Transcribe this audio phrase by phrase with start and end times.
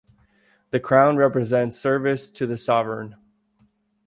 [0.71, 3.17] The Crown represents service to the Sovereign.